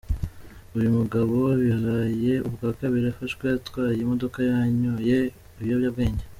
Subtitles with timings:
[0.77, 5.17] Uyu mugabo bibaye ubwa kabiri afashwe atwaye imodoka yanyoye
[5.57, 6.23] ibiyobyabwenge.